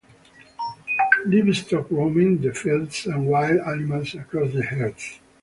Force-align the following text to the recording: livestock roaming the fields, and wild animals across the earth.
livestock 1.27 1.91
roaming 1.91 2.41
the 2.41 2.51
fields, 2.51 3.05
and 3.05 3.27
wild 3.27 3.59
animals 3.59 4.15
across 4.15 4.51
the 4.51 4.67
earth. 4.79 5.19